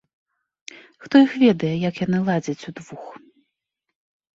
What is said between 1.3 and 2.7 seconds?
ведае, як яны ладзяць